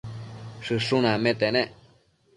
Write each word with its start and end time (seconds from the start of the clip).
Shëshun 0.69 1.05
acmete 1.11 1.47
nec 1.53 1.69